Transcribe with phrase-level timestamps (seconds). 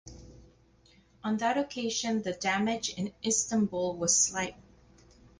[1.23, 4.55] On that occasion the damage in Istanbul was slight.